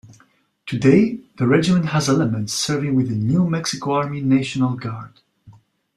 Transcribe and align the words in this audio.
Today 0.65 1.19
the 1.37 1.45
regiment 1.45 1.85
has 1.89 2.09
elements 2.09 2.53
serving 2.53 2.95
with 2.95 3.09
the 3.09 3.15
New 3.15 3.47
Mexico 3.47 3.91
Army 3.93 4.21
National 4.21 4.75
Guard. 4.75 5.21